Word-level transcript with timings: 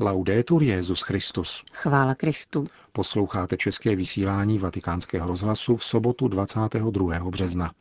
Laudetur 0.00 0.62
Jezus 0.62 1.02
Christus. 1.02 1.64
Chvála 1.72 2.14
Kristu. 2.14 2.64
Posloucháte 2.92 3.56
české 3.56 3.96
vysílání 3.96 4.58
Vatikánského 4.58 5.28
rozhlasu 5.28 5.76
v 5.76 5.84
sobotu 5.84 6.28
22. 6.28 7.30
března. 7.30 7.72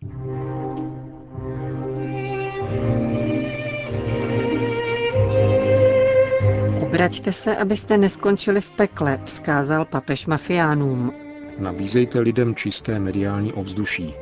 Obraťte 6.81 7.33
se, 7.33 7.57
abyste 7.57 7.97
neskončili 7.97 8.61
v 8.61 8.71
pekle, 8.71 9.21
vzkázal 9.25 9.85
papež 9.85 10.25
mafiánům. 10.25 11.13
Nabízejte 11.57 12.19
lidem 12.19 12.55
čisté 12.55 12.99
mediální 12.99 13.53
ovzduší, 13.53 14.13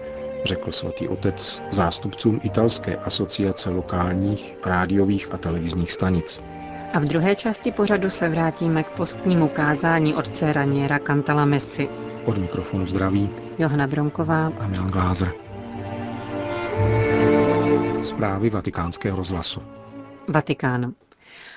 řekl 0.46 0.72
svatý 0.72 1.08
otec 1.08 1.64
zástupcům 1.72 2.40
italské 2.44 2.96
asociace 2.96 3.70
lokálních, 3.70 4.56
rádiových 4.66 5.34
a 5.34 5.38
televizních 5.38 5.92
stanic. 5.92 6.42
A 6.96 7.00
v 7.00 7.06
druhé 7.06 7.36
části 7.36 7.72
pořadu 7.72 8.10
se 8.10 8.30
vrátíme 8.30 8.84
k 8.84 8.90
postnímu 8.90 9.48
kázání 9.48 10.16
otce 10.16 10.54
Raniera 10.54 11.00
Cantala 11.00 11.46
Messi. 11.46 11.90
Od 12.26 12.38
mikrofonu 12.38 12.86
zdraví 12.86 13.30
Johana 13.58 13.88
Bronková 13.88 14.52
a 14.60 14.68
Milan 14.68 14.92
Glázer. 14.92 15.34
Zprávy 18.02 18.50
vatikánského 18.50 19.18
rozhlasu. 19.18 19.62
Vatikán. 20.28 20.94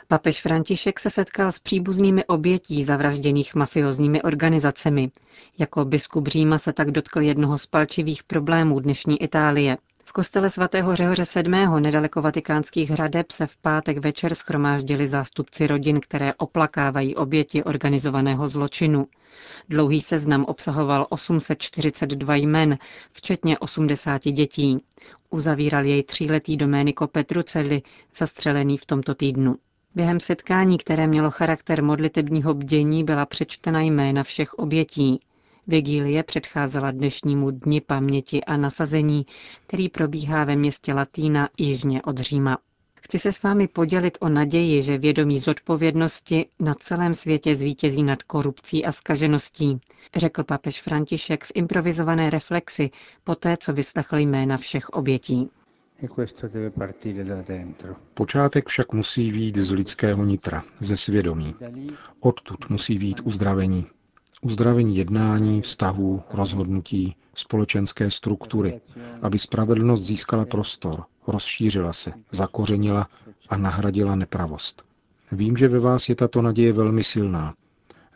Papež 0.09 0.43
František 0.43 1.01
se 1.01 1.10
setkal 1.10 1.52
s 1.52 1.59
příbuznými 1.59 2.24
obětí 2.24 2.84
zavražděných 2.84 3.55
mafiozními 3.55 4.23
organizacemi. 4.23 5.10
Jako 5.59 5.84
biskup 5.84 6.29
Říma 6.29 6.59
se 6.59 6.73
tak 6.73 6.91
dotkl 6.91 7.20
jednoho 7.20 7.59
z 7.59 7.66
palčivých 7.66 8.23
problémů 8.23 8.80
dnešní 8.80 9.23
Itálie. 9.23 9.79
Kostele 10.18 10.50
svatého 10.50 10.96
Řehoře 10.96 11.22
VII. 11.42 11.80
nedaleko 11.80 12.22
vatikánských 12.22 12.90
hradeb 12.90 13.30
se 13.30 13.46
v 13.46 13.56
pátek 13.56 13.98
večer 13.98 14.34
schromáždili 14.34 15.09
zástupci 15.09 15.66
rodin, 15.66 16.00
které 16.00 16.34
oplakávají 16.34 17.16
oběti 17.16 17.64
organizovaného 17.64 18.48
zločinu. 18.48 19.06
Dlouhý 19.68 20.01
seznam 20.01 20.45
obsahoval 20.45 21.06
842 21.10 22.34
jmen, 22.34 22.78
včetně 23.12 23.59
80 23.59 24.23
dětí. 24.24 24.78
Uzavíral 25.30 25.84
jej 25.84 26.02
tříletý 26.02 26.56
Doméniko 26.56 27.06
Petrucelli, 27.06 27.82
zastřelený 28.16 28.78
v 28.78 28.87
tomto 28.87 29.15
týdnu. 29.15 29.56
Během 29.95 30.21
setkání, 30.21 30.78
které 30.78 31.06
mělo 31.06 31.30
charakter 31.30 31.82
modlitebního 31.82 32.54
bdění, 32.54 33.04
byla 33.04 33.26
přečtena 33.26 33.80
jména 33.80 34.23
všech 34.23 34.54
obětí. 34.54 35.21
Vigílie 35.69 36.23
předcházela 36.23 36.91
dnešnímu 36.91 37.51
dni 37.51 37.80
paměti 37.80 38.45
a 38.45 38.57
nasazení, 38.57 39.27
který 39.66 39.88
probíhá 39.88 40.45
ve 40.45 40.57
městě 40.57 40.93
Latína 40.95 41.49
jižně 41.59 42.02
od 42.02 42.19
Říma. 42.19 42.59
Chci 43.02 43.19
se 43.19 43.33
s 43.33 43.43
vámi 43.43 43.69
podělit 43.69 44.19
o 44.21 44.29
naději, 44.29 44.83
že 44.83 44.99
vědomí 44.99 45.39
zodpovědnosti 45.39 46.46
na 46.61 46.74
celém 46.74 47.15
světě 47.15 47.55
zvítězí 47.55 48.02
nad 48.02 48.23
korupcí 48.23 48.85
a 48.85 48.93
skažeností, 48.93 49.80
řekl 50.16 50.45
papež 50.45 50.83
František 50.83 51.45
v 51.45 51.52
improvizované 51.55 52.30
reflexi 52.30 52.91
poté, 53.24 53.57
co 53.57 53.73
vyslechl 53.73 54.16
jména 54.19 54.57
všech 54.57 54.89
obětí. 54.89 55.51
Počátek 58.15 58.69
však 58.69 58.93
musí 58.93 59.30
výjít 59.30 59.57
z 59.57 59.73
lidského 59.73 60.24
nitra, 60.24 60.65
ze 60.80 60.96
svědomí. 60.96 61.55
Odtud 62.21 62.71
musí 62.71 62.99
výjít 62.99 63.21
uzdravení. 63.24 63.87
Uzdravení 64.42 64.97
jednání, 64.97 65.62
vztahů, 65.62 66.22
rozhodnutí, 66.31 67.16
společenské 67.34 68.10
struktury, 68.10 68.81
aby 69.22 69.38
spravedlnost 69.38 70.04
získala 70.04 70.44
prostor, 70.44 71.04
rozšířila 71.26 71.92
se, 71.92 72.12
zakořenila 72.32 73.09
a 73.48 73.56
nahradila 73.56 74.14
nepravost. 74.14 74.84
Vím, 75.32 75.56
že 75.56 75.69
ve 75.69 75.78
vás 75.78 76.09
je 76.09 76.14
tato 76.14 76.42
naděje 76.42 76.72
velmi 76.72 77.04
silná. 77.04 77.54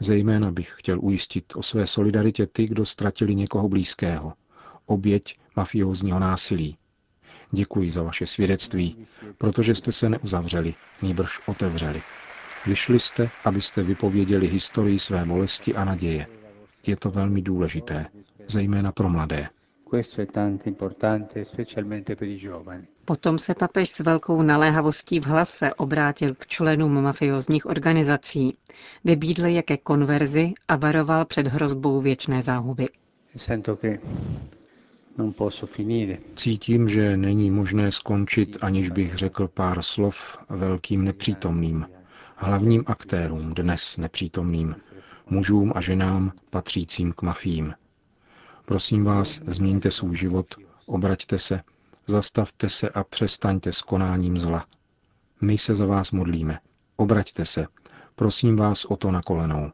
Zejména 0.00 0.50
bych 0.50 0.72
chtěl 0.76 0.98
ujistit 1.00 1.44
o 1.56 1.62
své 1.62 1.86
solidaritě 1.86 2.46
ty, 2.46 2.66
kdo 2.66 2.86
ztratili 2.86 3.34
někoho 3.34 3.68
blízkého. 3.68 4.32
Oběť 4.86 5.36
mafiózního 5.56 6.18
násilí, 6.18 6.76
Děkuji 7.54 7.90
za 7.90 8.02
vaše 8.02 8.26
svědectví, 8.26 9.06
protože 9.38 9.74
jste 9.74 9.92
se 9.92 10.08
neuzavřeli, 10.08 10.74
nýbrž 11.02 11.40
otevřeli. 11.46 12.02
Vyšli 12.66 12.98
jste, 12.98 13.30
abyste 13.44 13.82
vypověděli 13.82 14.46
historii 14.48 14.98
své 14.98 15.24
bolesti 15.24 15.74
a 15.74 15.84
naděje. 15.84 16.26
Je 16.86 16.96
to 16.96 17.10
velmi 17.10 17.42
důležité, 17.42 18.06
zejména 18.48 18.92
pro 18.92 19.08
mladé. 19.08 19.48
Potom 23.04 23.38
se 23.38 23.54
papež 23.54 23.90
s 23.90 23.98
velkou 23.98 24.42
naléhavostí 24.42 25.20
v 25.20 25.26
hlase 25.26 25.74
obrátil 25.74 26.34
k 26.34 26.46
členům 26.46 27.02
mafiozních 27.02 27.66
organizací. 27.66 28.56
Vybídl 29.04 29.46
je 29.46 29.62
ke 29.62 29.76
konverzi 29.76 30.52
a 30.68 30.76
varoval 30.76 31.24
před 31.24 31.46
hrozbou 31.46 32.00
věčné 32.00 32.42
záhuby. 32.42 32.88
Cítím, 36.36 36.88
že 36.88 37.16
není 37.16 37.50
možné 37.50 37.90
skončit, 37.90 38.58
aniž 38.62 38.90
bych 38.90 39.14
řekl 39.14 39.48
pár 39.48 39.82
slov 39.82 40.38
velkým 40.48 41.04
nepřítomným, 41.04 41.86
hlavním 42.36 42.84
aktérům 42.86 43.54
dnes 43.54 43.96
nepřítomným, 43.96 44.76
mužům 45.30 45.72
a 45.76 45.80
ženám 45.80 46.32
patřícím 46.50 47.12
k 47.12 47.22
mafím. 47.22 47.74
Prosím 48.64 49.04
vás, 49.04 49.40
změňte 49.46 49.90
svůj 49.90 50.16
život, 50.16 50.54
obraťte 50.86 51.38
se, 51.38 51.62
zastavte 52.06 52.68
se 52.68 52.88
a 52.88 53.04
přestaňte 53.04 53.72
s 53.72 53.82
konáním 53.82 54.38
zla. 54.38 54.66
My 55.40 55.58
se 55.58 55.74
za 55.74 55.86
vás 55.86 56.10
modlíme. 56.10 56.58
Obraťte 56.96 57.44
se. 57.44 57.66
Prosím 58.14 58.56
vás 58.56 58.84
o 58.84 58.96
to 58.96 59.10
na 59.10 59.22
kolenou. 59.22 59.72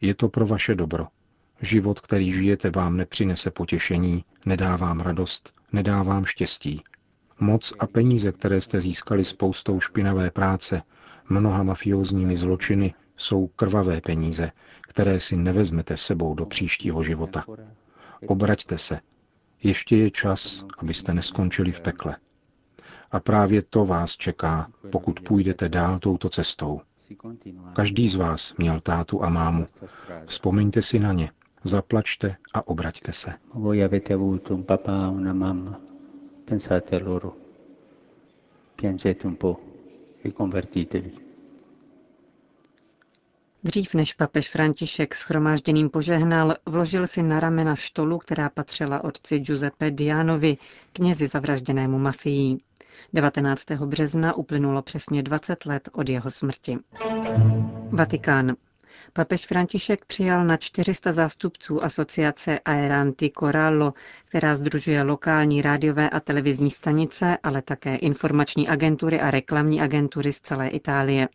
Je 0.00 0.14
to 0.14 0.28
pro 0.28 0.46
vaše 0.46 0.74
dobro. 0.74 1.06
Život, 1.60 2.00
který 2.00 2.32
žijete, 2.32 2.70
vám 2.70 2.96
nepřinese 2.96 3.50
potěšení, 3.50 4.24
nedá 4.46 4.76
vám 4.76 5.00
radost, 5.00 5.52
nedá 5.72 6.02
vám 6.02 6.24
štěstí. 6.24 6.82
Moc 7.40 7.72
a 7.78 7.86
peníze, 7.86 8.32
které 8.32 8.60
jste 8.60 8.80
získali 8.80 9.24
spoustou 9.24 9.80
špinavé 9.80 10.30
práce, 10.30 10.82
mnoha 11.28 11.62
mafiózními 11.62 12.36
zločiny, 12.36 12.94
jsou 13.16 13.46
krvavé 13.46 14.00
peníze, 14.00 14.52
které 14.82 15.20
si 15.20 15.36
nevezmete 15.36 15.96
sebou 15.96 16.34
do 16.34 16.46
příštího 16.46 17.02
života. 17.02 17.44
Obraťte 18.26 18.78
se. 18.78 19.00
Ještě 19.62 19.96
je 19.96 20.10
čas, 20.10 20.64
abyste 20.78 21.14
neskončili 21.14 21.72
v 21.72 21.80
pekle. 21.80 22.16
A 23.10 23.20
právě 23.20 23.62
to 23.62 23.84
vás 23.84 24.16
čeká, 24.16 24.70
pokud 24.92 25.20
půjdete 25.20 25.68
dál 25.68 25.98
touto 25.98 26.28
cestou. 26.28 26.80
Každý 27.72 28.08
z 28.08 28.14
vás 28.14 28.54
měl 28.58 28.80
tátu 28.80 29.24
a 29.24 29.28
mámu. 29.28 29.66
Vzpomeňte 30.26 30.82
si 30.82 30.98
na 30.98 31.12
ně 31.12 31.30
Zaplačte 31.66 32.36
a 32.54 32.66
obraťte 32.68 33.12
se. 33.12 33.32
Voi 33.54 33.82
avete 33.84 34.14
avuto 34.14 34.54
un 34.54 34.62
papà, 34.62 35.10
una 35.10 35.32
mamma. 35.32 35.80
Pensate 36.44 36.96
a 36.96 37.04
loro. 37.04 37.36
Piangete 38.76 39.26
un 39.26 39.34
po' 39.36 39.65
e. 40.94 41.02
Dřív 43.64 43.94
než 43.94 44.12
papež 44.12 44.48
František 44.50 45.14
schromážděným 45.14 45.90
požehnal, 45.90 46.54
vložil 46.66 47.06
si 47.06 47.22
na 47.22 47.40
ramena 47.40 47.76
štolu, 47.76 48.18
která 48.18 48.48
patřila 48.48 49.04
otci 49.04 49.38
Giuseppe 49.38 49.90
Dianovi, 49.90 50.56
knězi 50.92 51.26
zavražděnému 51.26 51.98
mafií. 51.98 52.58
19. 53.12 53.70
března 53.70 54.34
uplynulo 54.36 54.82
přesně 54.82 55.22
20 55.22 55.66
let 55.66 55.88
od 55.92 56.08
jeho 56.08 56.30
smrti. 56.30 56.78
Vatikán. 57.90 58.56
Papež 59.16 59.46
František 59.46 60.04
přijal 60.04 60.44
na 60.44 60.56
400 60.56 61.12
zástupců 61.12 61.84
asociace 61.84 62.58
Aeranti 62.58 63.30
Corallo, 63.38 63.94
která 64.24 64.56
združuje 64.56 65.02
lokální 65.02 65.62
rádiové 65.62 66.10
a 66.10 66.20
televizní 66.20 66.70
stanice, 66.70 67.38
ale 67.42 67.62
také 67.62 67.96
informační 67.96 68.68
agentury 68.68 69.20
a 69.20 69.30
reklamní 69.30 69.80
agentury 69.80 70.32
z 70.32 70.40
celé 70.40 70.68
Itálie. 70.68 71.28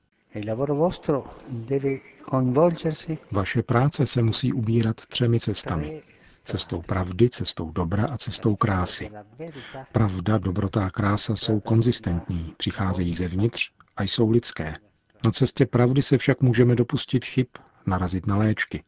Vaše 3.31 3.63
práce 3.63 4.05
se 4.05 4.21
musí 4.21 4.53
ubírat 4.53 4.95
třemi 4.95 5.39
cestami. 5.39 6.01
Cestou 6.43 6.81
pravdy, 6.81 7.29
cestou 7.29 7.71
dobra 7.71 8.05
a 8.05 8.17
cestou 8.17 8.55
krásy. 8.55 9.09
Pravda, 9.91 10.37
dobrota 10.37 10.85
a 10.85 10.89
krása 10.89 11.35
jsou 11.35 11.59
konzistentní, 11.59 12.53
přicházejí 12.57 13.13
zevnitř 13.13 13.71
a 13.97 14.03
jsou 14.03 14.29
lidské. 14.29 14.73
Na 15.23 15.31
cestě 15.31 15.65
pravdy 15.65 16.01
se 16.01 16.17
však 16.17 16.41
můžeme 16.41 16.75
dopustit 16.75 17.25
chyb, 17.25 17.47
narazit 17.85 18.27
na 18.27 18.37
léčky. 18.37 18.83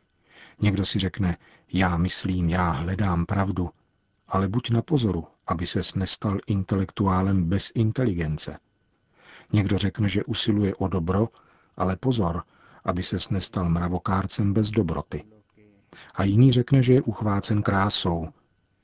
Někdo 0.62 0.86
si 0.86 1.00
řekne, 1.00 1.38
já 1.74 1.98
myslím, 1.98 2.50
já 2.50 2.69
hledám 2.69 3.25
pravdu, 3.25 3.69
ale 4.28 4.48
buď 4.48 4.69
na 4.69 4.81
pozoru, 4.81 5.28
aby 5.48 5.68
ses 5.68 5.95
nestal 5.95 6.38
intelektuálem 6.48 7.44
bez 7.44 7.72
inteligence. 7.75 8.60
Někdo 9.54 9.78
řekne, 9.78 10.10
že 10.10 10.24
usiluje 10.24 10.75
o 10.75 10.88
dobro, 10.88 11.30
ale 11.78 11.95
pozor, 11.95 12.44
aby 12.86 13.04
ses 13.04 13.30
nestal 13.30 13.69
mravokárcem 13.69 14.54
bez 14.54 14.72
dobroty. 14.72 15.24
A 16.16 16.24
jiný 16.24 16.51
řekne, 16.51 16.84
že 16.84 16.94
je 16.94 17.01
uchvácen 17.01 17.62
krásou, 17.62 18.28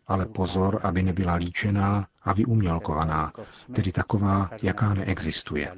ale 0.09 0.25
pozor, 0.25 0.79
aby 0.83 1.03
nebyla 1.03 1.33
líčená 1.33 2.07
a 2.23 2.33
vyumělkovaná, 2.33 3.33
tedy 3.75 3.91
taková, 3.91 4.49
jaká 4.61 4.93
neexistuje. 4.93 5.71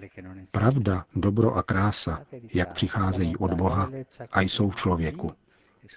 Pravda, 0.52 1.06
dobro 1.16 1.56
a 1.56 1.64
krása, 1.64 2.22
jak 2.54 2.72
přicházejí 2.72 3.38
od 3.38 3.54
Boha 3.54 3.90
a 4.32 4.42
jsou 4.42 4.70
v 4.70 4.76
člověku. 4.76 5.32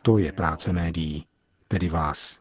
To 0.02 0.18
je 0.18 0.32
práce 0.32 0.72
médií, 0.72 1.26
tedy 1.68 1.88
vás. 1.88 2.40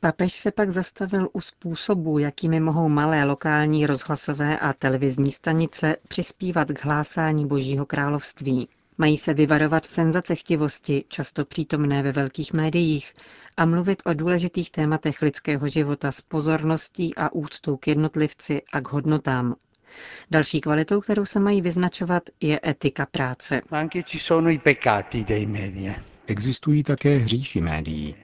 Papež 0.00 0.32
se 0.34 0.50
pak 0.50 0.70
zastavil 0.70 1.28
u 1.32 1.40
způsobu, 1.40 2.18
jakými 2.18 2.60
mohou 2.60 2.88
malé 2.88 3.24
lokální 3.24 3.86
rozhlasové 3.86 4.58
a 4.58 4.72
televizní 4.72 5.32
stanice 5.32 5.96
přispívat 6.08 6.68
k 6.68 6.84
hlásání 6.84 7.46
Božího 7.46 7.86
království. 7.86 8.68
Mají 8.98 9.16
se 9.18 9.34
vyvarovat 9.34 9.84
senzacechtivosti, 9.84 11.04
často 11.08 11.44
přítomné 11.44 12.02
ve 12.02 12.12
velkých 12.12 12.52
médiích, 12.52 13.14
a 13.56 13.64
mluvit 13.64 14.02
o 14.06 14.14
důležitých 14.14 14.70
tématech 14.70 15.22
lidského 15.22 15.68
života 15.68 16.12
s 16.12 16.20
pozorností 16.20 17.14
a 17.14 17.32
úctou 17.32 17.76
k 17.76 17.86
jednotlivci 17.88 18.62
a 18.72 18.80
k 18.80 18.88
hodnotám. 18.92 19.54
Další 20.30 20.60
kvalitou, 20.60 21.00
kterou 21.00 21.24
se 21.24 21.40
mají 21.40 21.60
vyznačovat, 21.60 22.22
je 22.40 22.60
etika 22.66 23.06
práce. 23.06 23.60
Existují 26.26 26.82
také 26.82 27.16
hříchy 27.16 27.60
médií. 27.60 28.14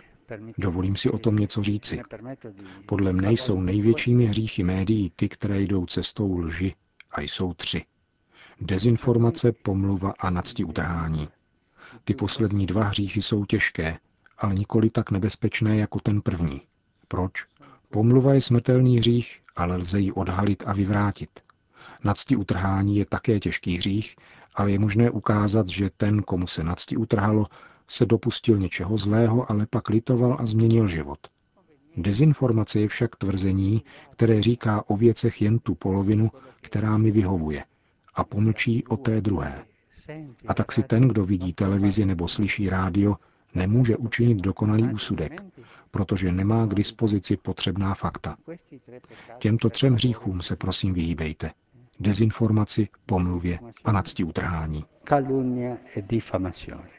Dovolím 0.58 0.96
si 0.96 1.10
o 1.10 1.18
tom 1.18 1.36
něco 1.36 1.62
říci. 1.62 2.00
Podle 2.86 3.12
mne 3.12 3.32
jsou 3.32 3.60
největšími 3.60 4.26
hříchy 4.26 4.62
médií 4.62 5.12
ty, 5.16 5.28
které 5.28 5.60
jdou 5.60 5.86
cestou 5.86 6.38
lži, 6.38 6.74
a 7.12 7.20
jsou 7.20 7.54
tři. 7.54 7.82
Dezinformace, 8.60 9.52
pomluva 9.52 10.14
a 10.18 10.30
nadsti 10.30 10.64
utrhání. 10.64 11.28
Ty 12.04 12.14
poslední 12.14 12.66
dva 12.66 12.84
hříchy 12.84 13.22
jsou 13.22 13.44
těžké, 13.44 13.98
ale 14.38 14.54
nikoli 14.54 14.90
tak 14.90 15.10
nebezpečné 15.10 15.76
jako 15.76 16.00
ten 16.00 16.20
první. 16.20 16.60
Proč? 17.08 17.32
Pomluva 17.90 18.34
je 18.34 18.40
smrtelný 18.40 18.98
hřích, 18.98 19.40
ale 19.56 19.76
lze 19.76 20.00
ji 20.00 20.12
odhalit 20.12 20.62
a 20.66 20.72
vyvrátit. 20.72 21.30
Nadsti 22.04 22.36
utrhání 22.36 22.96
je 22.96 23.06
také 23.06 23.40
těžký 23.40 23.76
hřích, 23.76 24.16
ale 24.54 24.70
je 24.70 24.78
možné 24.78 25.10
ukázat, 25.10 25.68
že 25.68 25.90
ten, 25.96 26.22
komu 26.22 26.46
se 26.46 26.64
nadsti 26.64 26.96
utrhalo, 26.96 27.46
se 27.88 28.06
dopustil 28.06 28.58
něčeho 28.58 28.98
zlého, 28.98 29.50
ale 29.50 29.66
pak 29.66 29.88
litoval 29.88 30.36
a 30.40 30.46
změnil 30.46 30.88
život. 30.88 31.18
Dezinformace 31.96 32.80
je 32.80 32.88
však 32.88 33.16
tvrzení, 33.16 33.84
které 34.12 34.42
říká 34.42 34.84
o 34.86 34.96
věcech 34.96 35.42
jen 35.42 35.58
tu 35.58 35.74
polovinu, 35.74 36.30
která 36.60 36.98
mi 36.98 37.10
vyhovuje, 37.10 37.64
a 38.14 38.24
pomlčí 38.24 38.84
o 38.86 38.96
té 38.96 39.20
druhé. 39.20 39.64
A 40.48 40.54
tak 40.54 40.72
si 40.72 40.82
ten, 40.82 41.08
kdo 41.08 41.24
vidí 41.26 41.52
televizi 41.52 42.06
nebo 42.06 42.28
slyší 42.28 42.68
rádio, 42.68 43.16
nemůže 43.54 43.96
učinit 43.96 44.38
dokonalý 44.38 44.82
úsudek, 44.82 45.42
protože 45.90 46.32
nemá 46.32 46.66
k 46.66 46.74
dispozici 46.74 47.36
potřebná 47.36 47.94
fakta. 47.94 48.36
Těmto 49.38 49.70
třem 49.70 49.94
hříchům 49.94 50.42
se 50.42 50.56
prosím 50.56 50.94
vyhýbejte. 50.94 51.50
Dezinformaci, 52.00 52.88
pomluvě 53.06 53.58
a 53.84 53.92
nadsti 53.92 54.24
utrhání. 54.24 54.84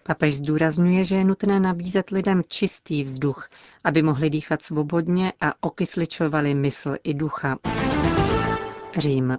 Papež 0.03 0.35
zdůrazňuje, 0.35 1.05
že 1.05 1.15
je 1.15 1.23
nutné 1.23 1.59
nabízet 1.59 2.09
lidem 2.09 2.41
čistý 2.47 3.03
vzduch, 3.03 3.49
aby 3.83 4.01
mohli 4.01 4.29
dýchat 4.29 4.61
svobodně 4.61 5.33
a 5.41 5.63
okysličovali 5.63 6.53
mysl 6.53 6.95
i 7.03 7.13
ducha. 7.13 7.57
Řím. 8.97 9.37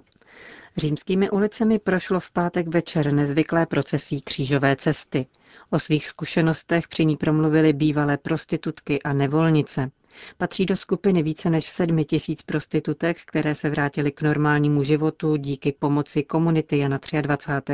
Římskými 0.77 1.29
ulicemi 1.29 1.79
prošlo 1.79 2.19
v 2.19 2.31
pátek 2.31 2.67
večer 2.67 3.13
nezvyklé 3.13 3.65
procesí 3.65 4.21
křížové 4.21 4.75
cesty. 4.75 5.25
O 5.69 5.79
svých 5.79 6.07
zkušenostech 6.07 6.87
při 6.87 7.05
ní 7.05 7.17
promluvili 7.17 7.73
bývalé 7.73 8.17
prostitutky 8.17 9.01
a 9.01 9.13
nevolnice. 9.13 9.91
Patří 10.37 10.65
do 10.65 10.75
skupiny 10.75 11.23
více 11.23 11.49
než 11.49 11.65
sedmi 11.65 12.05
tisíc 12.05 12.41
prostitutek, 12.41 13.17
které 13.25 13.55
se 13.55 13.69
vrátily 13.69 14.11
k 14.11 14.21
normálnímu 14.21 14.83
životu 14.83 15.35
díky 15.35 15.71
pomoci 15.79 16.23
komunity 16.23 16.77
Jana 16.77 16.99
23. 17.21 17.73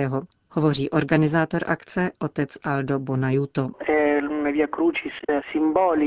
Hovoří 0.49 0.89
organizátor 0.89 1.61
akce 1.67 2.11
otec 2.19 2.57
Aldo 2.63 2.99
Bonajuto. 2.99 3.67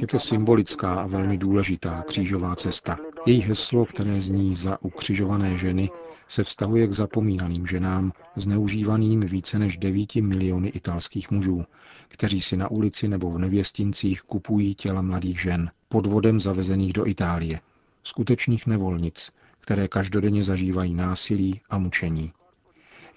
Je 0.00 0.06
to 0.06 0.18
symbolická 0.18 0.94
a 0.94 1.06
velmi 1.06 1.38
důležitá 1.38 2.02
křížová 2.06 2.54
cesta. 2.56 2.98
Její 3.26 3.40
heslo, 3.40 3.84
které 3.84 4.20
zní 4.20 4.54
za 4.54 4.78
ukřižované 4.82 5.56
ženy, 5.56 5.90
se 6.28 6.44
vztahuje 6.44 6.86
k 6.86 6.92
zapomínaným 6.92 7.66
ženám, 7.66 8.12
zneužívaným 8.36 9.20
více 9.20 9.58
než 9.58 9.78
9 9.78 10.14
miliony 10.14 10.68
italských 10.68 11.30
mužů, 11.30 11.64
kteří 12.08 12.40
si 12.40 12.56
na 12.56 12.70
ulici 12.70 13.08
nebo 13.08 13.30
v 13.30 13.38
nevěstincích 13.38 14.22
kupují 14.22 14.74
těla 14.74 15.02
mladých 15.02 15.40
žen, 15.40 15.70
podvodem 15.88 16.40
zavezených 16.40 16.92
do 16.92 17.06
Itálie, 17.06 17.60
skutečných 18.02 18.66
nevolnic, 18.66 19.32
které 19.60 19.88
každodenně 19.88 20.44
zažívají 20.44 20.94
násilí 20.94 21.60
a 21.70 21.78
mučení. 21.78 22.32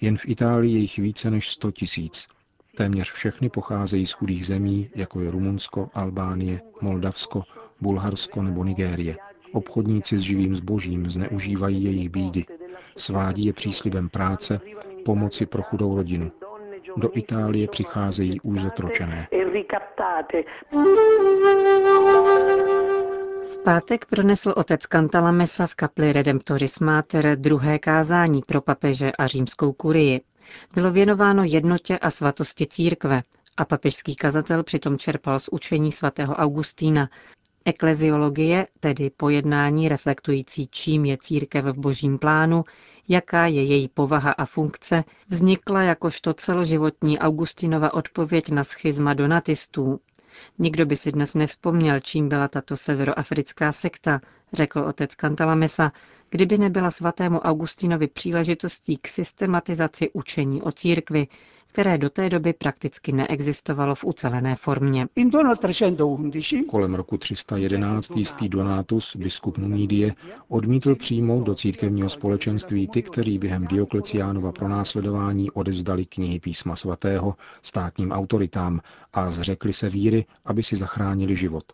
Jen 0.00 0.16
v 0.16 0.28
Itálii 0.28 0.74
je 0.74 0.80
jich 0.80 0.98
více 0.98 1.30
než 1.30 1.50
100 1.50 1.70
tisíc. 1.70 2.28
Téměř 2.76 3.10
všechny 3.10 3.48
pocházejí 3.48 4.06
z 4.06 4.12
chudých 4.12 4.46
zemí, 4.46 4.90
jako 4.94 5.20
je 5.20 5.30
Rumunsko, 5.30 5.90
Albánie, 5.94 6.60
Moldavsko, 6.80 7.42
Bulharsko 7.80 8.42
nebo 8.42 8.64
Nigérie. 8.64 9.16
Obchodníci 9.52 10.18
s 10.18 10.22
živým 10.22 10.56
zbožím 10.56 11.10
zneužívají 11.10 11.84
jejich 11.84 12.08
bídy, 12.08 12.44
svádí 12.96 13.46
je 13.46 13.52
příslibem 13.52 14.08
práce, 14.08 14.60
pomoci 15.04 15.46
pro 15.46 15.62
chudou 15.62 15.96
rodinu. 15.96 16.32
Do 16.96 17.10
Itálie 17.14 17.68
přicházejí 17.68 18.40
už 18.40 18.60
zotročené. 18.60 19.28
V 23.44 23.58
pátek 23.64 24.04
pronesl 24.04 24.54
otec 24.56 24.86
Cantalamessa 24.86 25.66
v 25.66 25.74
kapli 25.74 26.12
Redemptoris 26.12 26.80
Mater 26.80 27.36
druhé 27.38 27.78
kázání 27.78 28.42
pro 28.46 28.60
papeže 28.60 29.12
a 29.18 29.26
římskou 29.26 29.72
kurii. 29.72 30.20
Bylo 30.74 30.90
věnováno 30.90 31.44
jednotě 31.44 31.98
a 31.98 32.10
svatosti 32.10 32.66
církve 32.66 33.22
a 33.56 33.64
papežský 33.64 34.16
kazatel 34.16 34.62
přitom 34.62 34.98
čerpal 34.98 35.38
z 35.38 35.48
učení 35.52 35.92
svatého 35.92 36.34
Augustína, 36.34 37.08
Ekleziologie, 37.64 38.66
tedy 38.80 39.10
pojednání 39.10 39.88
reflektující, 39.88 40.68
čím 40.70 41.04
je 41.04 41.18
církev 41.18 41.64
v 41.64 41.72
božím 41.78 42.18
plánu, 42.18 42.64
jaká 43.08 43.46
je 43.46 43.62
její 43.62 43.88
povaha 43.88 44.32
a 44.32 44.44
funkce, 44.44 45.04
vznikla 45.28 45.82
jakožto 45.82 46.34
celoživotní 46.34 47.18
Augustinova 47.18 47.94
odpověď 47.94 48.48
na 48.50 48.64
schizma 48.64 49.14
donatistů. 49.14 50.00
Nikdo 50.58 50.86
by 50.86 50.96
si 50.96 51.12
dnes 51.12 51.34
nevzpomněl, 51.34 52.00
čím 52.00 52.28
byla 52.28 52.48
tato 52.48 52.76
severoafrická 52.76 53.72
sekta, 53.72 54.20
řekl 54.52 54.80
otec 54.80 55.14
Kantalamesa, 55.14 55.92
kdyby 56.30 56.58
nebyla 56.58 56.90
svatému 56.90 57.38
Augustinovi 57.38 58.06
příležitostí 58.08 58.96
k 58.96 59.08
systematizaci 59.08 60.10
učení 60.12 60.62
o 60.62 60.72
církvi, 60.72 61.28
které 61.72 61.98
do 61.98 62.10
té 62.10 62.28
doby 62.28 62.52
prakticky 62.52 63.12
neexistovalo 63.12 63.94
v 63.94 64.04
ucelené 64.04 64.56
formě. 64.56 65.06
Kolem 66.70 66.94
roku 66.94 67.18
311 67.18 68.16
jistý 68.16 68.48
Donatus, 68.48 69.16
biskup 69.16 69.58
Numídie, 69.58 70.14
odmítl 70.48 70.94
přijmout 70.94 71.44
do 71.44 71.54
církevního 71.54 72.08
společenství 72.08 72.88
ty, 72.88 73.02
kteří 73.02 73.38
během 73.38 73.66
Diokleciánova 73.66 74.52
pronásledování 74.52 75.50
odevzdali 75.50 76.06
knihy 76.06 76.40
písma 76.40 76.76
svatého 76.76 77.34
státním 77.62 78.12
autoritám 78.12 78.80
a 79.12 79.30
zřekli 79.30 79.72
se 79.72 79.88
víry, 79.88 80.24
aby 80.44 80.62
si 80.62 80.76
zachránili 80.76 81.36
život. 81.36 81.64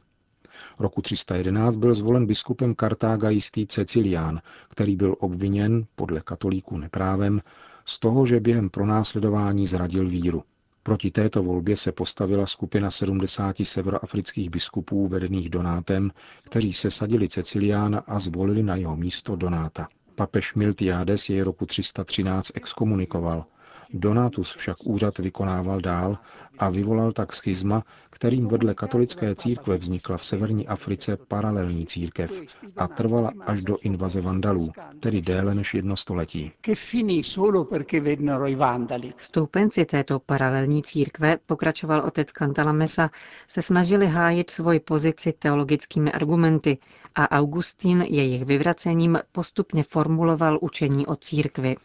Roku 0.79 1.03
311 1.03 1.77
byl 1.77 1.95
zvolen 1.95 2.27
biskupem 2.27 2.75
Kartága 2.75 3.31
jistý 3.31 3.67
Cecilián, 3.67 4.41
který 4.69 4.97
byl 4.97 5.17
obviněn, 5.19 5.87
podle 5.95 6.21
katolíků 6.21 6.79
neprávem, 6.79 7.41
z 7.87 7.99
toho, 7.99 8.27
že 8.27 8.41
během 8.41 8.71
pronásledování 8.71 9.67
zradil 9.67 10.09
víru. 10.09 10.43
Proti 10.83 11.11
této 11.11 11.43
volbě 11.43 11.77
se 11.77 11.93
postavila 11.93 12.47
skupina 12.47 12.91
70 12.91 13.57
severoafrických 13.63 14.51
biskupů 14.51 15.07
vedených 15.09 15.51
Donátem, 15.51 16.11
kteří 16.45 16.73
se 16.73 16.91
sadili 16.91 17.29
Ceciliána 17.29 17.99
a 17.99 18.19
zvolili 18.19 18.63
na 18.63 18.77
jeho 18.77 18.97
místo 18.97 19.37
Donáta. 19.37 19.89
Papež 20.15 20.55
Miltiades 20.55 21.29
jej 21.29 21.43
roku 21.43 21.67
313 21.67 22.51
exkomunikoval. 22.55 23.45
Donatus 23.93 24.53
však 24.53 24.77
úřad 24.85 25.19
vykonával 25.19 25.81
dál 25.81 26.19
a 26.59 26.69
vyvolal 26.71 27.13
tak 27.13 27.33
schizma, 27.33 27.83
kterým 28.11 28.49
vedle 28.49 28.75
katolické 28.75 29.35
církve 29.35 29.77
vznikla 29.77 30.17
v 30.17 30.25
severní 30.25 30.69
Africe 30.69 31.17
paralelní 31.29 31.87
církev 31.87 32.33
a 32.77 32.89
trvala 32.89 33.33
až 33.47 33.65
do 33.65 33.77
invaze 33.83 34.21
vandalů, 34.21 34.69
tedy 35.01 35.21
déle 35.23 35.55
než 35.55 35.75
jedno 35.75 35.97
století. 35.97 36.53
Stoupenci 39.17 39.85
této 39.85 40.19
paralelní 40.19 40.83
církve, 40.83 41.39
pokračoval 41.47 42.01
otec 42.07 42.29
Cantalamessa, 42.33 43.11
se 43.49 43.63
snažili 43.63 44.07
hájit 44.07 44.51
svoji 44.51 44.81
pozici 44.81 45.33
teologickými 45.33 46.13
argumenty 46.13 46.79
a 47.15 47.31
Augustín 47.39 48.03
jejich 48.03 48.45
vyvracením 48.45 49.19
postupně 49.33 49.83
formuloval 49.83 50.59
učení 50.61 51.07
o 51.07 51.17
církvi. 51.17 51.77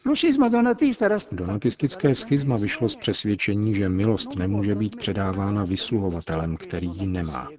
Teologické 1.92 2.16
schizma 2.22 2.58
vyšlo 2.58 2.90
z 2.90 2.96
přesvědčení, 2.96 3.76
že 3.76 3.90
milost 3.90 4.36
nemůže 4.36 4.76
být 4.76 4.96
předávána 4.96 5.66
vysluhovatelem, 5.66 6.58
který 6.58 6.88
ji 6.88 7.08
nemá. 7.08 7.50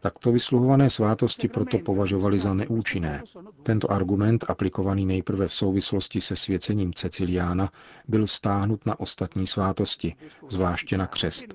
Takto 0.00 0.32
vysluhované 0.32 0.90
svátosti 0.90 1.48
proto 1.48 1.78
považovali 1.78 2.38
za 2.38 2.54
neúčinné. 2.54 3.22
Tento 3.62 3.90
argument, 3.90 4.44
aplikovaný 4.48 5.06
nejprve 5.06 5.48
v 5.48 5.52
souvislosti 5.54 6.20
se 6.20 6.36
svěcením 6.36 6.94
Ceciliána, 6.94 7.70
byl 8.08 8.26
vztáhnut 8.26 8.86
na 8.86 9.00
ostatní 9.00 9.46
svátosti, 9.46 10.14
zvláště 10.48 10.96
na 10.98 11.06
křest. 11.06 11.46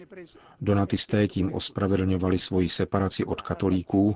Donatisté 0.61 1.27
tím 1.27 1.53
ospravedlňovali 1.53 2.39
svoji 2.39 2.69
separaci 2.69 3.25
od 3.25 3.41
katolíků 3.41 4.15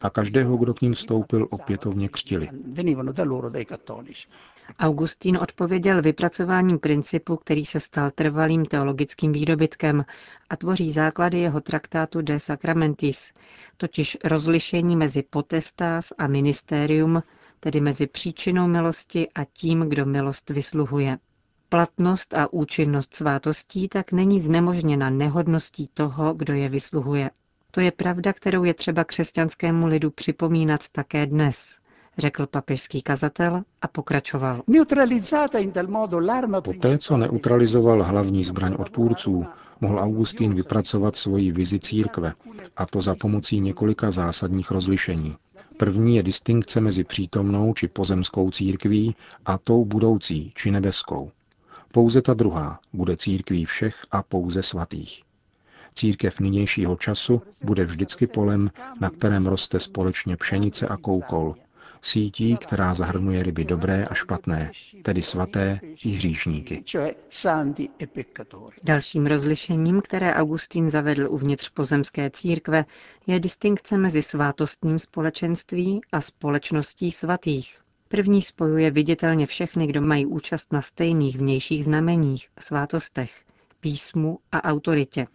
a 0.00 0.10
každého, 0.10 0.56
kdo 0.56 0.74
k 0.74 0.80
ním 0.80 0.92
vstoupil, 0.92 1.48
opětovně 1.50 2.08
křtili. 2.08 2.48
Augustín 4.78 5.36
odpověděl 5.36 6.02
vypracováním 6.02 6.78
principu, 6.78 7.36
který 7.36 7.64
se 7.64 7.80
stal 7.80 8.10
trvalým 8.10 8.64
teologickým 8.64 9.32
výdobytkem 9.32 10.04
a 10.50 10.56
tvoří 10.56 10.90
základy 10.92 11.38
jeho 11.38 11.60
traktátu 11.60 12.22
De 12.22 12.38
Sacramentis, 12.38 13.32
totiž 13.76 14.18
rozlišení 14.24 14.96
mezi 14.96 15.22
potestas 15.22 16.12
a 16.18 16.26
ministerium, 16.26 17.22
tedy 17.60 17.80
mezi 17.80 18.06
příčinou 18.06 18.66
milosti 18.68 19.28
a 19.34 19.44
tím, 19.44 19.80
kdo 19.80 20.06
milost 20.06 20.50
vysluhuje. 20.50 21.18
Platnost 21.68 22.34
a 22.34 22.52
účinnost 22.52 23.16
svátostí 23.16 23.88
tak 23.88 24.12
není 24.12 24.40
znemožněna 24.40 25.10
nehodností 25.10 25.88
toho, 25.94 26.34
kdo 26.34 26.54
je 26.54 26.68
vysluhuje. 26.68 27.30
To 27.70 27.80
je 27.80 27.92
pravda, 27.92 28.32
kterou 28.32 28.64
je 28.64 28.74
třeba 28.74 29.04
křesťanskému 29.04 29.86
lidu 29.86 30.10
připomínat 30.10 30.88
také 30.88 31.26
dnes, 31.26 31.78
řekl 32.18 32.46
papežský 32.46 33.02
kazatel 33.02 33.62
a 33.82 33.88
pokračoval. 33.88 34.62
Poté, 36.62 36.98
co 36.98 37.16
neutralizoval 37.16 38.02
hlavní 38.02 38.44
zbraň 38.44 38.74
odpůrců, 38.78 39.46
mohl 39.80 39.98
Augustín 39.98 40.54
vypracovat 40.54 41.16
svoji 41.16 41.52
vizi 41.52 41.80
církve, 41.80 42.32
a 42.76 42.86
to 42.86 43.00
za 43.00 43.14
pomocí 43.14 43.60
několika 43.60 44.10
zásadních 44.10 44.70
rozlišení. 44.70 45.36
První 45.76 46.16
je 46.16 46.22
distinkce 46.22 46.80
mezi 46.80 47.04
přítomnou 47.04 47.74
či 47.74 47.88
pozemskou 47.88 48.50
církví 48.50 49.16
a 49.46 49.58
tou 49.58 49.84
budoucí 49.84 50.52
či 50.54 50.70
nebeskou. 50.70 51.30
Pouze 51.92 52.22
ta 52.22 52.34
druhá 52.34 52.80
bude 52.92 53.16
církví 53.16 53.64
všech 53.64 53.96
a 54.10 54.22
pouze 54.22 54.62
svatých. 54.62 55.22
Církev 55.94 56.40
nynějšího 56.40 56.96
času 56.96 57.42
bude 57.64 57.84
vždycky 57.84 58.26
polem, 58.26 58.70
na 59.00 59.10
kterém 59.10 59.46
roste 59.46 59.80
společně 59.80 60.36
pšenice 60.36 60.86
a 60.86 60.96
koukol, 60.96 61.54
sítí, 62.02 62.56
která 62.56 62.94
zahrnuje 62.94 63.42
ryby 63.42 63.64
dobré 63.64 64.04
a 64.04 64.14
špatné, 64.14 64.70
tedy 65.02 65.22
svaté 65.22 65.80
i 66.04 66.10
hříšníky. 66.10 66.84
Dalším 68.82 69.26
rozlišením, 69.26 70.00
které 70.00 70.34
Augustín 70.34 70.88
zavedl 70.88 71.26
uvnitř 71.30 71.68
pozemské 71.68 72.30
církve, 72.30 72.84
je 73.26 73.40
distinkce 73.40 73.96
mezi 73.98 74.22
svátostním 74.22 74.98
společenství 74.98 76.00
a 76.12 76.20
společností 76.20 77.10
svatých. 77.10 77.78
První 78.08 78.42
spojuje 78.42 78.90
viditelně 78.90 79.46
všechny, 79.46 79.86
kdo 79.86 80.00
mají 80.02 80.26
účast 80.26 80.72
na 80.72 80.82
stejných 80.82 81.36
vnějších 81.38 81.84
znameních, 81.84 82.48
svátostech, 82.60 83.44
písmu 83.80 84.38
a 84.52 84.64
autoritě. 84.64 85.26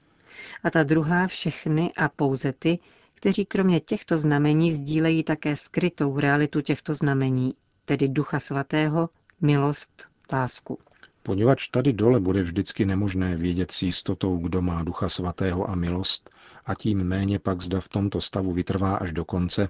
A 0.63 0.69
ta 0.69 0.83
druhá 0.83 1.27
všechny 1.27 1.91
a 1.97 2.09
pouze 2.09 2.53
ty, 2.53 2.79
kteří 3.21 3.45
kromě 3.45 3.79
těchto 3.79 4.17
znamení 4.17 4.71
sdílejí 4.71 5.23
také 5.23 5.55
skrytou 5.55 6.19
realitu 6.19 6.61
těchto 6.61 6.93
znamení, 6.93 7.53
tedy 7.85 8.07
Ducha 8.07 8.39
Svatého, 8.39 9.09
milost, 9.41 10.07
lásku. 10.33 10.79
Poněvadž 11.23 11.67
tady 11.67 11.93
dole 11.93 12.19
bude 12.19 12.41
vždycky 12.43 12.85
nemožné 12.85 13.35
vědět 13.35 13.71
s 13.71 13.81
jistotou, 13.81 14.37
kdo 14.37 14.61
má 14.61 14.83
Ducha 14.83 15.09
Svatého 15.09 15.69
a 15.69 15.75
milost, 15.75 16.29
a 16.65 16.75
tím 16.75 17.03
méně 17.03 17.39
pak 17.39 17.61
zda 17.61 17.81
v 17.81 17.89
tomto 17.89 18.21
stavu 18.21 18.51
vytrvá 18.53 18.95
až 18.95 19.13
do 19.13 19.25
konce, 19.25 19.69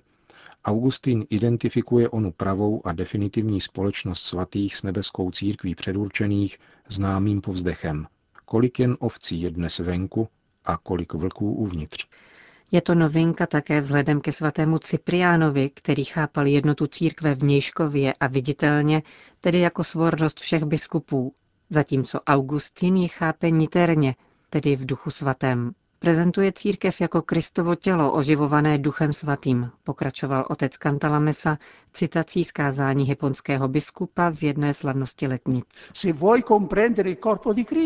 Augustín 0.66 1.26
identifikuje 1.30 2.10
onu 2.10 2.32
pravou 2.32 2.82
a 2.88 2.92
definitivní 2.92 3.62
společnost 3.62 4.24
svatých 4.24 4.76
s 4.76 4.84
nebeskou 4.84 5.32
církví 5.32 5.76
předurčených 5.76 6.58
známým 6.90 7.42
povzdechem. 7.42 8.08
Kolik 8.46 8.80
jen 8.80 8.98
ovcí 9.00 9.42
je 9.42 9.52
dnes 9.52 9.80
venku 9.80 10.28
a 10.66 10.78
kolik 10.78 11.14
vlků 11.14 11.54
uvnitř. 11.54 12.08
Je 12.72 12.82
to 12.82 12.96
novinka 12.96 13.48
také 13.48 13.80
vzhledem 13.82 14.22
ke 14.22 14.32
svatému 14.32 14.78
Cypriánovi, 14.80 15.70
který 15.70 16.04
chápal 16.04 16.48
jednotu 16.48 16.88
církve 16.88 17.34
v 17.36 17.44
a 18.20 18.28
viditelně, 18.28 19.04
tedy 19.40 19.60
jako 19.60 19.84
svornost 19.84 20.40
všech 20.40 20.64
biskupů, 20.64 21.34
zatímco 21.70 22.22
Augustín 22.22 22.96
ji 22.96 23.08
chápe 23.08 23.50
niterně, 23.50 24.16
tedy 24.50 24.76
v 24.76 24.86
duchu 24.86 25.10
svatém. 25.12 25.72
Prezentuje 26.04 26.52
církev 26.52 27.02
jako 27.02 27.22
Kristovo 27.22 27.76
tělo 27.76 28.14
oživované 28.14 28.78
duchem 28.78 29.14
svatým, 29.14 29.72
pokračoval 29.84 30.46
otec 30.50 30.78
Cantalamessa 30.78 31.58
citací 31.94 32.44
z 32.44 32.52
kázání 32.52 33.04
hyponského 33.04 33.68
biskupa 33.68 34.32
z 34.32 34.44
jedné 34.44 34.74
slavnosti 34.74 35.28
letnic. 35.28 35.66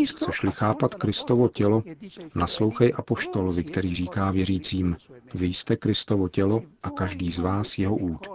Chceš-li 0.06 0.52
chápat 0.52 0.94
Kristovo 0.94 1.48
tělo, 1.48 1.82
naslouchej 2.34 2.92
apoštolovi, 2.96 3.64
který 3.64 3.94
říká 3.94 4.30
věřícím, 4.30 4.96
vy 5.34 5.46
jste 5.46 5.76
Kristovo 5.76 6.28
tělo 6.28 6.62
a 6.82 6.90
každý 6.90 7.32
z 7.32 7.38
vás 7.38 7.78
jeho 7.78 7.96
úd. 7.96 8.26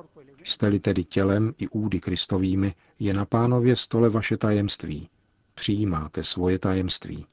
Jste-li 0.44 0.80
tedy 0.80 1.04
tělem 1.04 1.54
i 1.60 1.68
údy 1.68 2.00
Kristovými, 2.00 2.74
je 3.00 3.14
na 3.14 3.26
pánově 3.26 3.76
stole 3.76 4.10
vaše 4.10 4.38
tajemství. 4.38 5.10
Přijímáte 5.54 6.24
svoje 6.24 6.60
tajemství. 6.60 7.26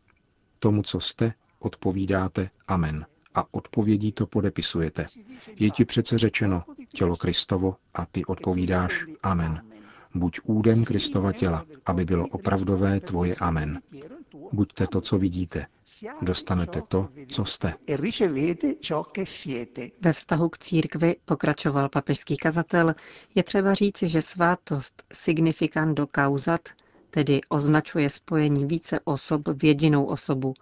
Tomu, 0.59 0.83
co 0.83 1.01
jste, 1.01 1.33
odpovídáte 1.59 2.51
Amen 2.69 3.07
a 3.35 3.45
odpovědí 3.51 4.13
to 4.13 4.27
podepisujete. 4.27 5.07
Je 5.57 5.71
ti 5.71 5.85
přece 5.85 6.19
řečeno 6.19 6.63
tělo 6.89 7.17
Kristovo 7.17 7.77
a 7.95 8.07
ty 8.07 8.25
odpovídáš 8.25 9.05
Amen. 9.23 9.63
Buď 10.15 10.41
údem 10.45 10.85
Kristova 10.85 11.33
těla, 11.33 11.65
aby 11.87 12.05
bylo 12.05 12.27
opravdové 12.27 13.01
tvoje 13.01 13.35
Amen. 13.41 13.81
Buďte 14.53 14.87
to, 14.87 15.01
co 15.01 15.19
vidíte. 15.19 15.67
Dostanete 16.23 16.83
to, 16.89 17.09
co 17.29 17.45
jste. 17.45 17.75
Ve 20.01 20.13
vztahu 20.13 20.49
k 20.49 20.59
církvi, 20.59 21.17
pokračoval 21.25 21.89
papežský 21.89 22.37
kazatel, 22.37 22.95
je 23.35 23.43
třeba 23.43 23.75
říci, 23.75 24.09
že 24.09 24.23
svátost 24.23 25.03
significando 25.13 26.07
causat, 26.15 26.69
tedy 27.11 27.41
označuje 27.49 28.11
spojení 28.11 28.67
více 28.67 29.01
osob 29.05 29.49
v 29.49 29.65
jedinou 29.65 30.05
osobu, 30.05 30.55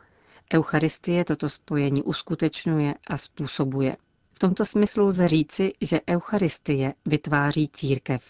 Eucharistie 0.55 1.25
toto 1.25 1.49
spojení 1.49 2.03
uskutečňuje 2.03 2.95
a 3.07 3.19
způsobuje. 3.19 3.97
V 4.33 4.39
tomto 4.39 4.65
smyslu 4.65 5.07
lze 5.07 5.29
říci, 5.29 5.73
že 5.81 6.01
Eucharistie 6.09 6.95
vytváří 7.07 7.69
církev. 7.69 8.23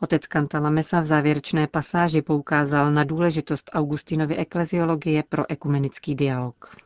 Otec 0.00 0.22
Cantalamessa 0.26 1.00
v 1.00 1.04
závěrečné 1.04 1.66
pasáži 1.66 2.22
poukázal 2.22 2.92
na 2.92 3.04
důležitost 3.04 3.70
Augustinovy 3.72 4.36
ekleziologie 4.36 5.22
pro 5.28 5.50
ekumenický 5.50 6.14
dialog. 6.14 6.76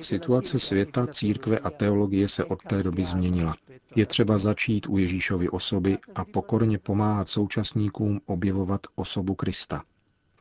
Situace 0.00 0.58
světa, 0.58 1.06
církve 1.06 1.58
a 1.58 1.70
teologie 1.70 2.28
se 2.28 2.44
od 2.44 2.62
té 2.62 2.82
doby 2.82 3.04
změnila. 3.04 3.54
Je 3.96 4.06
třeba 4.06 4.38
začít 4.38 4.86
u 4.88 4.98
Ježíšovy 4.98 5.48
osoby 5.48 5.98
a 6.14 6.24
pokorně 6.24 6.78
pomáhat 6.78 7.28
současníkům 7.28 8.20
objevovat 8.26 8.80
osobu 8.94 9.34
Krista. 9.34 9.82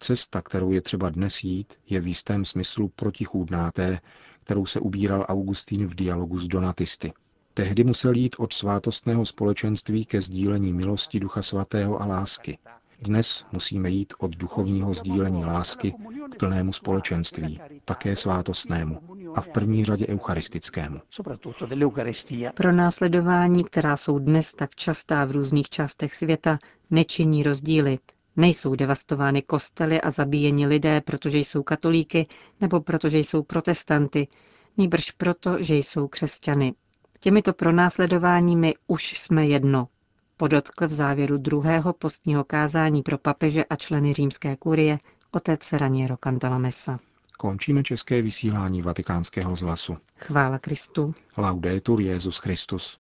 Cesta, 0.03 0.41
kterou 0.41 0.71
je 0.71 0.81
třeba 0.81 1.09
dnes 1.09 1.43
jít, 1.43 1.73
je 1.89 1.99
v 1.99 2.07
jistém 2.07 2.45
smyslu 2.45 2.87
protichůdná 2.95 3.71
té, 3.71 3.99
kterou 4.43 4.65
se 4.65 4.79
ubíral 4.79 5.25
Augustín 5.29 5.87
v 5.87 5.95
dialogu 5.95 6.39
s 6.39 6.47
Donatisty. 6.47 7.13
Tehdy 7.53 7.83
musel 7.83 8.15
jít 8.15 8.35
od 8.39 8.53
svátostného 8.53 9.25
společenství 9.25 10.05
ke 10.05 10.21
sdílení 10.21 10.73
milosti 10.73 11.19
Ducha 11.19 11.41
Svatého 11.41 12.01
a 12.01 12.05
lásky. 12.05 12.57
Dnes 13.01 13.45
musíme 13.51 13.89
jít 13.89 14.13
od 14.19 14.31
duchovního 14.37 14.93
sdílení 14.93 15.45
lásky 15.45 15.93
k 16.31 16.35
plnému 16.39 16.73
společenství, 16.73 17.59
také 17.85 18.15
svátostnému 18.15 18.99
a 19.35 19.41
v 19.41 19.49
první 19.49 19.85
řadě 19.85 20.07
eucharistickému. 20.07 20.99
Pro 22.53 22.71
následování, 22.71 23.63
která 23.63 23.97
jsou 23.97 24.19
dnes 24.19 24.53
tak 24.53 24.75
častá 24.75 25.25
v 25.25 25.31
různých 25.31 25.69
částech 25.69 26.15
světa, 26.15 26.59
nečiní 26.89 27.43
rozdíly, 27.43 27.99
Nejsou 28.35 28.75
devastovány 28.75 29.41
kostely 29.41 30.01
a 30.01 30.11
zabíjeni 30.11 30.67
lidé, 30.67 31.01
protože 31.01 31.37
jsou 31.37 31.63
katolíky 31.63 32.27
nebo 32.61 32.81
protože 32.81 33.17
jsou 33.17 33.43
protestanty, 33.43 34.27
nýbrž 34.77 35.11
proto, 35.11 35.61
že 35.63 35.75
jsou 35.75 36.07
křesťany. 36.07 36.73
Těmito 37.19 37.53
pronásledováními 37.53 38.73
už 38.87 39.19
jsme 39.19 39.47
jedno, 39.47 39.87
podotkl 40.37 40.87
v 40.87 40.93
závěru 40.93 41.37
druhého 41.37 41.93
postního 41.93 42.43
kázání 42.43 43.01
pro 43.01 43.17
papeže 43.17 43.65
a 43.65 43.75
členy 43.75 44.13
římské 44.13 44.55
kurie 44.55 44.97
otec 45.31 45.73
Raniero 45.73 46.17
Cantalamessa. 46.17 46.99
Končíme 47.37 47.83
české 47.83 48.21
vysílání 48.21 48.81
vatikánského 48.81 49.55
zlasu. 49.55 49.97
Chvála 50.17 50.59
Kristu. 50.59 51.13
Laudetur 51.37 52.01
Jezus 52.01 52.37
Christus. 52.37 53.02